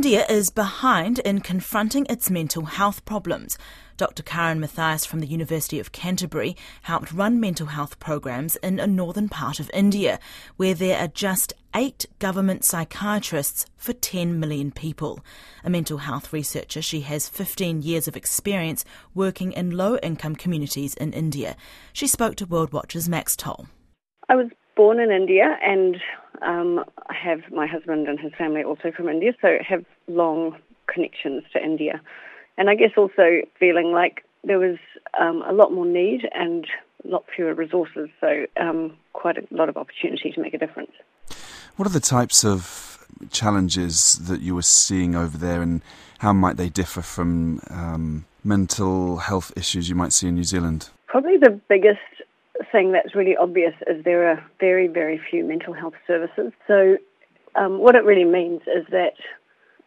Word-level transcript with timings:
India 0.00 0.24
is 0.30 0.48
behind 0.48 1.18
in 1.18 1.42
confronting 1.42 2.06
its 2.08 2.30
mental 2.30 2.64
health 2.64 3.04
problems. 3.04 3.58
Dr. 3.98 4.22
Karen 4.22 4.58
Mathias 4.58 5.04
from 5.04 5.20
the 5.20 5.26
University 5.26 5.78
of 5.78 5.92
Canterbury 5.92 6.56
helped 6.80 7.12
run 7.12 7.38
mental 7.38 7.66
health 7.66 7.98
programs 7.98 8.56
in 8.56 8.80
a 8.80 8.86
northern 8.86 9.28
part 9.28 9.60
of 9.60 9.70
India, 9.74 10.18
where 10.56 10.72
there 10.72 10.98
are 10.98 11.06
just 11.08 11.52
eight 11.76 12.06
government 12.18 12.64
psychiatrists 12.64 13.66
for 13.76 13.92
10 13.92 14.40
million 14.40 14.70
people. 14.70 15.20
A 15.64 15.68
mental 15.68 15.98
health 15.98 16.32
researcher, 16.32 16.80
she 16.80 17.02
has 17.02 17.28
15 17.28 17.82
years 17.82 18.08
of 18.08 18.16
experience 18.16 18.86
working 19.14 19.52
in 19.52 19.76
low 19.76 19.98
income 19.98 20.34
communities 20.34 20.94
in 20.94 21.12
India. 21.12 21.56
She 21.92 22.06
spoke 22.06 22.36
to 22.36 22.46
World 22.46 22.72
Watch's 22.72 23.06
Max 23.06 23.36
Toll. 23.36 23.66
I 24.30 24.36
was 24.36 24.46
born 24.80 24.98
in 24.98 25.10
India 25.10 25.58
and 25.62 25.96
um, 26.40 26.82
I 27.10 27.14
have 27.14 27.40
my 27.52 27.66
husband 27.66 28.08
and 28.08 28.18
his 28.18 28.32
family 28.38 28.62
also 28.64 28.90
from 28.96 29.10
India, 29.10 29.32
so 29.42 29.58
have 29.68 29.84
long 30.08 30.56
connections 30.86 31.42
to 31.52 31.62
India. 31.62 32.00
And 32.56 32.70
I 32.70 32.76
guess 32.76 32.92
also 32.96 33.42
feeling 33.58 33.92
like 33.92 34.24
there 34.42 34.58
was 34.58 34.78
um, 35.20 35.42
a 35.46 35.52
lot 35.52 35.70
more 35.70 35.84
need 35.84 36.22
and 36.32 36.66
a 37.04 37.08
lot 37.08 37.24
fewer 37.36 37.52
resources, 37.52 38.08
so 38.22 38.46
um, 38.58 38.96
quite 39.12 39.36
a 39.36 39.44
lot 39.50 39.68
of 39.68 39.76
opportunity 39.76 40.32
to 40.32 40.40
make 40.40 40.54
a 40.54 40.58
difference. 40.58 40.92
What 41.76 41.86
are 41.86 41.92
the 41.92 42.00
types 42.00 42.42
of 42.42 43.06
challenges 43.30 44.18
that 44.28 44.40
you 44.40 44.54
were 44.54 44.62
seeing 44.62 45.14
over 45.14 45.36
there, 45.36 45.60
and 45.60 45.82
how 46.20 46.32
might 46.32 46.56
they 46.56 46.70
differ 46.70 47.02
from 47.02 47.60
um, 47.68 48.24
mental 48.42 49.18
health 49.18 49.52
issues 49.58 49.90
you 49.90 49.94
might 49.94 50.14
see 50.14 50.28
in 50.28 50.36
New 50.36 50.44
Zealand? 50.44 50.88
Probably 51.06 51.36
the 51.36 51.60
biggest 51.68 52.00
thing 52.72 52.92
that's 52.92 53.14
really 53.14 53.36
obvious 53.36 53.74
is 53.86 54.04
there 54.04 54.30
are 54.30 54.44
very, 54.58 54.86
very 54.86 55.20
few 55.30 55.44
mental 55.44 55.72
health 55.72 55.94
services. 56.06 56.52
So, 56.66 56.96
um, 57.54 57.78
what 57.78 57.94
it 57.94 58.04
really 58.04 58.24
means 58.24 58.62
is 58.62 58.86
that 58.90 59.14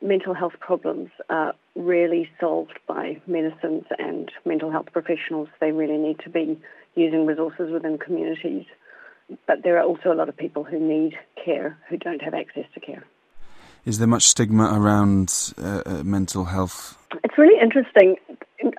mental 0.02 0.34
health 0.34 0.54
problems 0.59 1.09
are 1.30 1.54
rarely 1.76 2.30
solved 2.40 2.78
by 2.88 3.22
medicines 3.26 3.86
and 3.98 4.31
mental 4.45 4.70
health 4.70 4.88
professionals. 4.92 5.48
They 5.59 5.72
really 5.72 5.98
need 5.98 6.20
to 6.20 6.30
be 6.30 6.59
using 6.95 7.25
resources 7.25 7.72
within 7.72 7.98
communities. 7.98 8.66
But 9.48 9.64
there 9.64 9.78
are 9.78 9.83
also 9.83 10.11
a 10.11 10.16
lot 10.16 10.30
of 10.30 10.36
people 10.36 10.64
who 10.64 10.80
need 10.80 11.17
care 11.44 11.78
who 11.89 11.98
don't 11.98 12.22
have 12.22 12.33
access 12.33 12.66
to 12.73 12.80
care. 12.80 13.05
Is 13.86 14.00
there 14.00 14.08
much 14.08 14.23
stigma 14.23 14.78
around 14.80 15.53
uh, 15.58 15.81
uh 15.86 16.03
mental 16.03 16.45
health? 16.45 16.98
It's 17.23 17.38
really 17.38 17.59
interesting. 17.61 18.16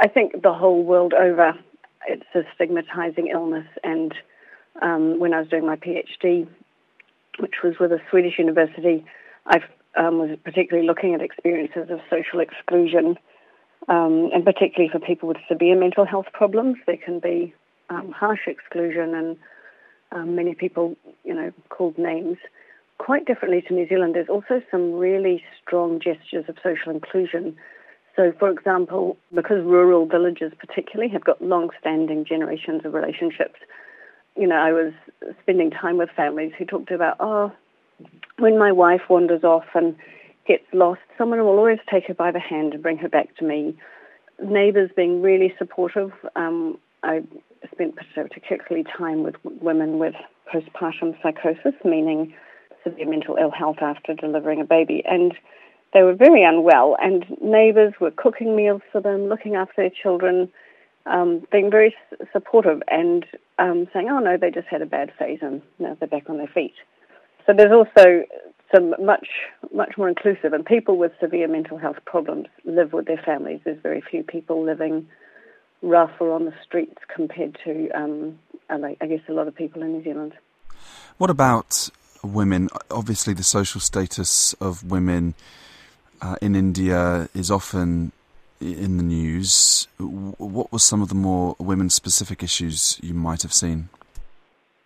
I 0.00 0.08
think 0.08 0.42
the 0.42 0.52
whole 0.52 0.82
world 0.82 1.12
over, 1.14 1.54
it's 2.06 2.24
a 2.34 2.42
stigmatizing 2.54 3.28
illness. 3.28 3.66
And 3.82 4.14
um, 4.82 5.18
when 5.18 5.34
I 5.34 5.40
was 5.40 5.48
doing 5.48 5.66
my 5.66 5.76
PhD, 5.76 6.46
which 7.38 7.54
was 7.62 7.74
with 7.80 7.92
a 7.92 8.00
Swedish 8.10 8.38
university, 8.38 9.04
I 9.46 9.60
um, 9.96 10.18
was 10.18 10.36
particularly 10.44 10.86
looking 10.86 11.14
at 11.14 11.20
experiences 11.20 11.88
of 11.90 12.00
social 12.10 12.40
exclusion, 12.40 13.16
um, 13.88 14.30
and 14.32 14.44
particularly 14.44 14.90
for 14.90 14.98
people 14.98 15.28
with 15.28 15.38
severe 15.48 15.78
mental 15.78 16.04
health 16.04 16.26
problems, 16.32 16.76
there 16.86 16.96
can 16.96 17.20
be 17.20 17.54
um, 17.90 18.12
harsh 18.12 18.46
exclusion 18.46 19.14
and 19.14 19.36
um, 20.12 20.36
many 20.36 20.54
people, 20.54 20.96
you 21.24 21.34
know, 21.34 21.52
called 21.68 21.98
names. 21.98 22.38
Quite 22.98 23.26
differently 23.26 23.62
to 23.62 23.74
New 23.74 23.88
Zealand, 23.88 24.14
there's 24.14 24.28
also 24.28 24.62
some 24.70 24.92
really 24.92 25.42
strong 25.62 26.00
gestures 26.00 26.44
of 26.48 26.56
social 26.62 26.92
inclusion 26.92 27.56
so, 28.16 28.32
for 28.38 28.50
example, 28.50 29.16
because 29.34 29.64
rural 29.64 30.06
villages 30.06 30.52
particularly 30.58 31.10
have 31.12 31.24
got 31.24 31.42
long-standing 31.42 32.24
generations 32.24 32.82
of 32.84 32.94
relationships, 32.94 33.58
you 34.36 34.46
know, 34.46 34.56
I 34.56 34.72
was 34.72 34.92
spending 35.42 35.70
time 35.70 35.96
with 35.96 36.10
families 36.16 36.52
who 36.58 36.64
talked 36.64 36.90
about, 36.90 37.16
oh, 37.20 37.52
when 38.38 38.58
my 38.58 38.72
wife 38.72 39.02
wanders 39.08 39.44
off 39.44 39.64
and 39.74 39.96
gets 40.46 40.64
lost, 40.72 41.00
someone 41.16 41.40
will 41.40 41.58
always 41.58 41.78
take 41.90 42.06
her 42.06 42.14
by 42.14 42.30
the 42.30 42.40
hand 42.40 42.74
and 42.74 42.82
bring 42.82 42.98
her 42.98 43.08
back 43.08 43.36
to 43.36 43.44
me. 43.44 43.76
Neighbours 44.42 44.90
being 44.96 45.22
really 45.22 45.54
supportive. 45.58 46.12
Um, 46.36 46.78
I 47.02 47.22
spent 47.72 47.96
particularly 48.16 48.84
time 48.96 49.22
with 49.22 49.36
women 49.44 49.98
with 49.98 50.14
postpartum 50.52 51.20
psychosis, 51.22 51.74
meaning 51.84 52.34
severe 52.82 53.08
mental 53.08 53.36
ill 53.40 53.50
health 53.50 53.78
after 53.80 54.14
delivering 54.14 54.60
a 54.60 54.64
baby, 54.64 55.02
and 55.08 55.34
they 55.94 56.02
were 56.02 56.14
very 56.14 56.42
unwell, 56.42 56.96
and 57.00 57.24
neighbours 57.40 57.94
were 58.00 58.10
cooking 58.10 58.54
meals 58.56 58.82
for 58.92 59.00
them, 59.00 59.28
looking 59.28 59.54
after 59.54 59.74
their 59.76 59.90
children, 59.90 60.50
um, 61.06 61.46
being 61.52 61.70
very 61.70 61.94
supportive, 62.32 62.82
and 62.88 63.24
um, 63.58 63.86
saying, 63.92 64.08
"Oh 64.10 64.18
no, 64.18 64.36
they 64.36 64.50
just 64.50 64.66
had 64.68 64.82
a 64.82 64.86
bad 64.86 65.12
phase, 65.18 65.38
and 65.40 65.62
now 65.78 65.96
they're 65.98 66.08
back 66.08 66.28
on 66.28 66.38
their 66.38 66.48
feet." 66.48 66.74
So 67.46 67.52
there's 67.56 67.72
also 67.72 68.24
some 68.74 68.94
much 68.98 69.28
much 69.72 69.92
more 69.96 70.08
inclusive, 70.08 70.52
and 70.52 70.66
people 70.66 70.98
with 70.98 71.12
severe 71.20 71.46
mental 71.46 71.78
health 71.78 71.98
problems 72.04 72.48
live 72.64 72.92
with 72.92 73.06
their 73.06 73.22
families. 73.24 73.60
There's 73.64 73.80
very 73.80 74.00
few 74.00 74.24
people 74.24 74.64
living 74.64 75.06
rough 75.80 76.12
or 76.18 76.32
on 76.32 76.46
the 76.46 76.54
streets 76.66 76.98
compared 77.14 77.58
to, 77.62 77.90
um, 77.90 78.38
I 78.70 79.06
guess, 79.06 79.20
a 79.28 79.32
lot 79.32 79.46
of 79.46 79.54
people 79.54 79.82
in 79.82 79.92
New 79.92 80.02
Zealand. 80.02 80.32
What 81.18 81.30
about 81.30 81.90
women? 82.22 82.68
Obviously, 82.90 83.34
the 83.34 83.44
social 83.44 83.80
status 83.80 84.54
of 84.54 84.82
women 84.82 85.34
uh, 86.24 86.36
in 86.40 86.56
India 86.56 87.28
is 87.34 87.50
often 87.50 88.12
in 88.60 88.96
the 88.96 89.02
news. 89.02 89.86
What 89.98 90.72
were 90.72 90.78
some 90.78 91.02
of 91.02 91.08
the 91.08 91.14
more 91.14 91.54
women 91.58 91.90
specific 91.90 92.42
issues 92.42 92.98
you 93.02 93.12
might 93.12 93.42
have 93.42 93.52
seen? 93.52 93.90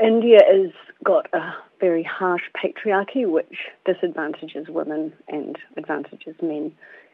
India 0.00 0.40
has 0.50 0.72
got 1.04 1.26
a 1.32 1.54
very 1.80 2.02
harsh 2.02 2.42
patriarchy 2.56 3.28
which 3.28 3.56
disadvantages 3.86 4.68
women 4.68 5.12
and 5.28 5.56
advantages 5.76 6.34
men. 6.42 6.72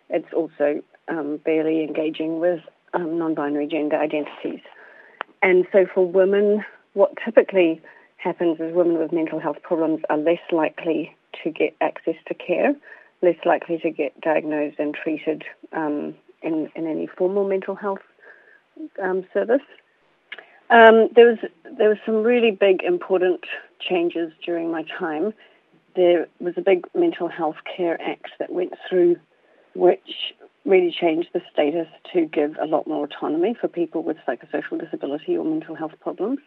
It's 0.08 0.32
also 0.32 0.82
um, 1.08 1.38
barely 1.44 1.84
engaging 1.84 2.40
with 2.40 2.60
um, 2.94 3.18
non 3.18 3.34
binary 3.34 3.66
gender 3.66 3.96
identities. 3.96 4.60
And 5.42 5.66
so 5.70 5.86
for 5.92 6.06
women, 6.06 6.64
what 6.94 7.12
typically 7.22 7.82
happens 8.16 8.58
is 8.58 8.74
women 8.74 8.98
with 8.98 9.12
mental 9.12 9.38
health 9.38 9.60
problems 9.62 10.00
are 10.08 10.16
less 10.16 10.38
likely 10.50 11.14
to 11.42 11.50
get 11.50 11.76
access 11.82 12.16
to 12.28 12.34
care 12.34 12.74
less 13.22 13.36
likely 13.44 13.78
to 13.78 13.90
get 13.90 14.20
diagnosed 14.20 14.78
and 14.78 14.94
treated 14.94 15.44
um, 15.72 16.14
in, 16.42 16.70
in, 16.74 16.86
any 16.86 17.06
formal 17.06 17.48
mental 17.48 17.74
health 17.74 18.02
um, 19.02 19.24
service. 19.32 19.62
Um, 20.70 21.08
there 21.14 21.26
was 21.26 21.38
there 21.78 21.88
was 21.88 21.98
some 22.04 22.22
really 22.22 22.50
big 22.50 22.82
important 22.82 23.44
changes 23.80 24.32
during 24.44 24.70
my 24.70 24.82
time. 24.98 25.32
There 25.94 26.26
was 26.40 26.54
a 26.56 26.62
big 26.62 26.86
Mental 26.94 27.28
Health 27.28 27.56
Care 27.76 28.00
Act 28.02 28.30
that 28.38 28.50
went 28.50 28.72
through, 28.88 29.16
which 29.74 30.34
really 30.64 30.90
changed 30.98 31.28
the 31.32 31.42
status 31.52 31.86
to 32.12 32.26
give 32.26 32.56
a 32.60 32.66
lot 32.66 32.86
more 32.86 33.04
autonomy 33.04 33.54
for 33.60 33.68
people 33.68 34.02
with 34.02 34.16
psychosocial 34.26 34.80
disability 34.80 35.36
or 35.36 35.44
mental 35.44 35.74
health 35.74 35.92
problems. 36.00 36.38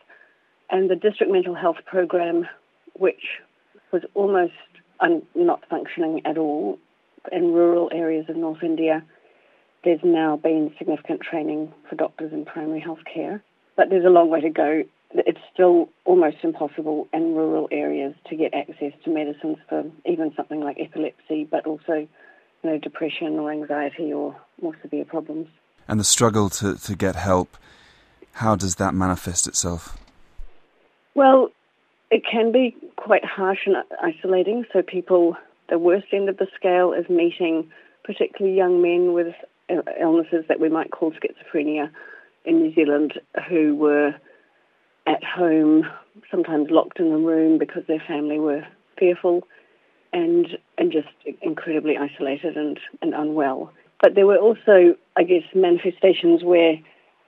And 0.70 0.90
the 0.90 0.96
district 0.96 1.32
mental 1.32 1.54
health 1.54 1.78
program, 1.86 2.48
which 2.94 3.40
was 3.92 4.02
almost 4.16 4.54
un- 5.00 5.24
not 5.36 5.64
functioning 5.70 6.22
at 6.26 6.38
all 6.38 6.80
in 7.32 7.54
rural 7.54 7.90
areas 7.94 8.26
of 8.30 8.36
North 8.36 8.64
India. 8.64 9.04
There's 9.84 10.00
now 10.04 10.38
been 10.38 10.74
significant 10.78 11.22
training 11.22 11.74
for 11.90 11.96
doctors 11.96 12.34
in 12.34 12.46
primary 12.46 12.80
health 12.80 13.00
care, 13.12 13.42
but 13.76 13.90
there's 13.90 14.06
a 14.06 14.10
long 14.10 14.30
way 14.30 14.42
to 14.42 14.50
go. 14.50 14.84
It's 15.14 15.40
still 15.54 15.90
almost 16.06 16.38
impossible 16.44 17.08
in 17.14 17.36
rural 17.36 17.70
areas 17.72 18.14
to 18.30 18.36
get 18.36 18.54
access 18.54 18.92
to 19.06 19.10
medicines 19.10 19.58
for 19.70 19.86
even 20.06 20.34
something 20.36 20.60
like 20.60 20.78
epilepsy, 20.80 21.46
but 21.50 21.66
also 21.66 22.08
you 22.64 22.70
know, 22.70 22.78
depression 22.78 23.40
or 23.40 23.52
anxiety 23.52 24.12
or 24.12 24.36
more 24.62 24.76
severe 24.82 25.06
problems. 25.06 25.48
And 25.88 26.00
the 26.00 26.04
struggle 26.04 26.50
to, 26.50 26.76
to 26.76 26.96
get 26.96 27.16
help, 27.16 27.56
how 28.34 28.56
does 28.56 28.76
that 28.76 28.94
manifest 28.94 29.48
itself? 29.48 29.98
Well, 31.16 31.50
it 32.10 32.24
can 32.30 32.52
be 32.52 32.76
quite 32.96 33.26
harsh 33.26 33.60
and 33.66 33.76
isolating. 34.02 34.66
So 34.72 34.82
people, 34.82 35.36
the 35.70 35.80
worst 35.80 36.08
end 36.12 36.30
of 36.30 36.38
the 36.38 36.48
scale 36.56 36.94
is 36.94 37.10
meeting 37.10 37.70
particularly 38.04 38.56
young 38.56 38.82
men 38.82 39.14
with 39.14 39.36
illnesses 40.00 40.46
that 40.48 40.60
we 40.60 40.70
might 40.70 40.92
call 40.92 41.12
schizophrenia 41.12 41.90
in 42.46 42.62
New 42.62 42.74
Zealand 42.74 43.20
who 43.50 43.76
were 43.76 44.16
at 45.06 45.24
home, 45.24 45.86
sometimes 46.32 46.70
locked 46.70 47.00
in 47.00 47.12
a 47.12 47.18
room 47.18 47.58
because 47.58 47.84
their 47.88 48.04
family 48.08 48.40
were 48.40 48.66
fearful 48.98 49.46
and 50.14 50.58
and 50.78 50.92
just 50.92 51.10
incredibly 51.42 51.98
isolated 51.98 52.56
and, 52.56 52.80
and 53.02 53.14
unwell. 53.14 53.72
But 54.02 54.16
there 54.16 54.26
were 54.26 54.38
also, 54.38 54.96
I 55.18 55.24
guess, 55.24 55.44
manifestations 55.54 56.44
where 56.44 56.80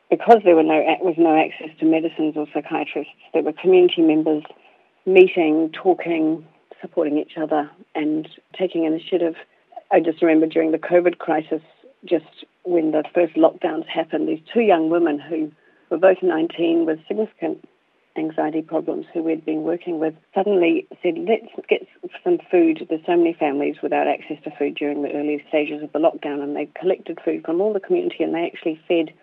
because 0.10 0.40
there 0.44 0.56
were 0.56 0.64
no 0.64 0.81
was 1.02 1.16
no 1.18 1.38
access 1.38 1.78
to 1.80 1.86
medicines 1.86 2.36
or 2.38 2.48
psychiatrists, 2.54 3.14
there 3.34 3.44
were 3.44 3.54
community 3.54 4.02
members 4.02 4.44
meeting, 5.06 5.72
talking, 5.72 6.46
supporting 6.81 7.18
each 7.18 7.38
other, 7.42 7.69
and 7.96 8.28
taking 8.57 8.86
initiative. 8.86 9.36
I 9.92 10.00
just 10.00 10.22
remember 10.22 10.48
during 10.48 10.72
the 10.72 10.78
COVID 10.78 11.18
crisis, 11.18 11.62
just 12.06 12.46
when 12.63 12.92
the 12.92 13.04
first 13.13 13.36
lockdowns 13.36 13.88
happened, 13.88 14.28
these 14.28 14.44
two 14.54 14.62
young 14.62 14.90
women 14.90 15.19
who 15.19 15.51
were 15.90 15.98
both 15.98 16.18
19 16.22 16.86
with 16.86 17.00
significant 17.07 17.68
anxiety 18.18 18.62
problems 18.62 19.06
who 19.13 19.24
we'd 19.24 19.46
been 19.46 19.63
working 19.63 20.00
with 20.00 20.13
suddenly 20.36 20.88
said, 21.02 21.16
let's 21.18 21.48
get 21.68 21.88
some 22.24 22.38
food. 22.52 22.86
There's 22.90 23.06
so 23.06 23.16
many 23.16 23.34
families 23.34 23.75
without 23.81 24.07
access 24.07 24.38
to 24.44 24.52
food 24.57 24.75
during 24.75 25.02
the 25.02 25.13
early 25.13 25.44
stages 25.48 25.81
of 25.81 25.92
the 25.94 26.00
lockdown, 26.00 26.44
and 26.44 26.56
they 26.56 26.69
collected 26.80 27.19
food 27.24 27.45
from 27.45 27.62
all 27.62 27.74
the 27.74 27.80
community 27.80 28.24
and 28.24 28.34
they 28.34 28.45
actually 28.45 28.80
fed 28.88 29.13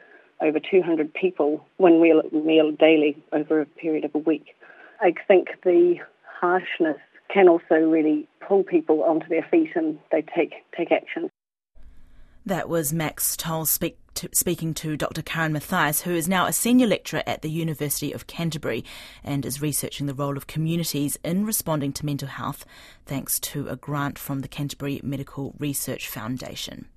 over 0.41 0.59
200 0.59 1.13
people 1.15 1.65
one 1.77 2.01
meal, 2.01 2.23
meal 2.33 2.73
daily 2.73 3.17
over 3.33 3.61
a 3.61 3.67
period 3.67 4.05
of 4.05 4.15
a 4.15 4.19
week. 4.19 4.56
I 5.01 5.15
think 5.27 5.49
the 5.65 5.97
harshness 6.41 6.99
can 7.33 7.49
also 7.49 7.75
really 7.75 8.29
pull 8.47 8.63
people 8.63 9.03
onto 9.03 9.29
their 9.29 9.47
feet 9.51 9.71
and 9.75 9.99
they 10.13 10.23
take, 10.35 10.55
take 10.77 10.93
action. 10.93 11.31
That 12.47 12.69
was 12.69 12.93
Max 12.93 13.37
Toll 13.37 13.67
speak 13.67 13.99
to, 14.15 14.29
speaking 14.33 14.73
to 14.75 14.97
Dr. 14.97 15.21
Karen 15.21 15.53
Mathias, 15.53 16.03
who 16.03 16.13
is 16.13 16.29
now 16.29 16.47
a 16.47 16.53
senior 16.53 16.87
lecturer 16.87 17.25
at 17.27 17.43
the 17.43 17.51
University 17.51 18.13
of 18.13 18.29
Canterbury 18.29 18.85
and 19.25 19.45
is 19.45 19.61
researching 19.61 20.07
the 20.07 20.15
role 20.15 20.37
of 20.37 20.47
communities 20.47 21.19
in 21.25 21.45
responding 21.45 21.93
to 21.95 22.07
mental 22.07 22.29
health, 22.29 22.65
thanks 23.05 23.41
to 23.41 23.69
a 23.69 23.75
grant 23.75 24.17
from 24.17 24.43
the 24.43 24.49
Canterbury 24.49 25.01
Medical 25.03 25.57
Research 25.59 26.09
Foundation. 26.09 26.87